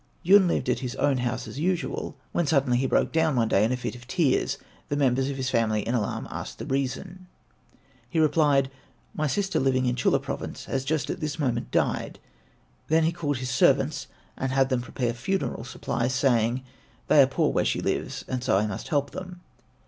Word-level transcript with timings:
Yun 0.23 0.47
lived 0.47 0.67
at 0.67 0.79
his 0.79 0.95
own 0.95 1.19
house 1.19 1.47
as 1.47 1.59
usual, 1.59 2.17
when 2.31 2.47
suddenly 2.47 2.79
he 2.79 2.87
broke 2.87 3.11
down 3.11 3.35
one 3.35 3.47
day 3.47 3.63
in 3.63 3.71
a 3.71 3.77
fit 3.77 3.93
of 3.93 4.07
tears. 4.07 4.57
The 4.89 4.95
members 4.97 5.29
of 5.29 5.37
his 5.37 5.51
family 5.51 5.87
in 5.87 5.93
alarm 5.93 6.27
asked 6.31 6.57
the 6.57 6.65
reason. 6.65 7.27
He 8.09 8.17
replied, 8.19 8.71
"My 9.13 9.27
sister 9.27 9.59
living 9.59 9.85
in 9.85 9.95
Chulla 9.95 10.17
Province 10.19 10.65
has 10.65 10.85
just 10.85 11.11
at 11.11 11.19
this 11.19 11.37
moment 11.37 11.69
died." 11.69 12.17
He 12.89 12.95
then 12.95 13.11
called 13.11 13.37
his 13.37 13.51
servants, 13.51 14.07
and 14.35 14.51
had 14.51 14.69
them 14.69 14.81
prepare 14.81 15.13
funeral 15.13 15.63
supplies, 15.63 16.15
saying, 16.15 16.63
"They 17.07 17.21
are 17.21 17.27
poor 17.27 17.53
where 17.53 17.63
she 17.63 17.79
lives, 17.79 18.25
and 18.27 18.43
so 18.43 18.57
I 18.57 18.65
must 18.65 18.87
help 18.87 19.11
them." 19.11 19.41